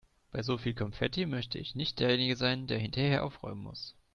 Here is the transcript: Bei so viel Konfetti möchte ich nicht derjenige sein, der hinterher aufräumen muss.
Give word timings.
Bei 0.31 0.41
so 0.41 0.57
viel 0.57 0.73
Konfetti 0.73 1.27
möchte 1.27 1.59
ich 1.59 1.75
nicht 1.75 1.99
derjenige 1.99 2.35
sein, 2.35 2.65
der 2.65 2.79
hinterher 2.79 3.23
aufräumen 3.23 3.61
muss. 3.61 3.93